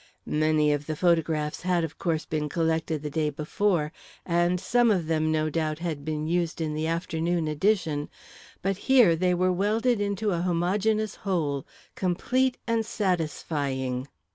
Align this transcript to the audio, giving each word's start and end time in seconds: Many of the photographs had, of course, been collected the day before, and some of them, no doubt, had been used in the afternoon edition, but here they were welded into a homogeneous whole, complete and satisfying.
Many 0.25 0.73
of 0.73 0.87
the 0.87 0.95
photographs 0.95 1.61
had, 1.61 1.83
of 1.83 1.99
course, 1.99 2.25
been 2.25 2.49
collected 2.49 3.03
the 3.03 3.11
day 3.11 3.29
before, 3.29 3.91
and 4.25 4.59
some 4.59 4.89
of 4.89 5.05
them, 5.05 5.31
no 5.31 5.51
doubt, 5.51 5.77
had 5.77 6.03
been 6.03 6.25
used 6.25 6.59
in 6.59 6.73
the 6.73 6.87
afternoon 6.87 7.47
edition, 7.47 8.09
but 8.63 8.77
here 8.89 9.15
they 9.15 9.35
were 9.35 9.53
welded 9.53 10.01
into 10.01 10.31
a 10.31 10.41
homogeneous 10.41 11.17
whole, 11.17 11.67
complete 11.93 12.57
and 12.65 12.83
satisfying. 12.83 14.07